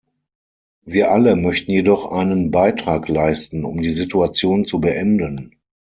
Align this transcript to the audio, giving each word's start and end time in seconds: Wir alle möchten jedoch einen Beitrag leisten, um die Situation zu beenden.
Wir 0.83 1.11
alle 1.11 1.35
möchten 1.35 1.69
jedoch 1.69 2.07
einen 2.07 2.49
Beitrag 2.49 3.07
leisten, 3.07 3.63
um 3.65 3.81
die 3.81 3.91
Situation 3.91 4.65
zu 4.65 4.79
beenden. 4.81 5.55